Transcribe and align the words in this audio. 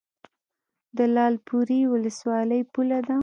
د 0.97 0.99
لعل 1.15 1.35
پورې 1.47 1.79
ولسوالۍ 1.93 2.61
پوله 2.73 2.99
ده 3.07 3.15